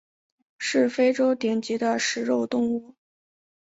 [0.57, 2.95] 是非洲顶级的食肉动物。